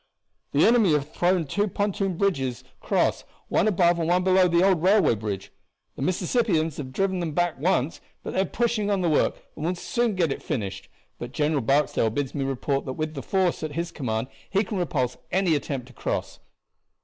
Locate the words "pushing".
8.45-8.89